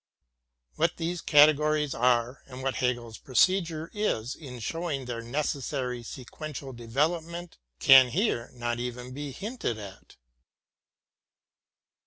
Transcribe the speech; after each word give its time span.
What 0.77 0.97
these 0.97 1.21
categories 1.21 1.93
are 1.93 2.41
and 2.47 2.63
what 2.63 2.77
Hegel's 2.77 3.19
procedure 3.19 3.91
is 3.93 4.33
in 4.33 4.57
showing 4.57 5.05
their 5.05 5.21
necessary 5.21 6.01
sequential 6.01 6.73
develop 6.73 7.23
ment, 7.23 7.59
can 7.79 8.07
here 8.09 8.49
not 8.55 8.79
even 8.79 9.11
be 9.13 9.31
hinted 9.31 9.77
at. 9.77 10.15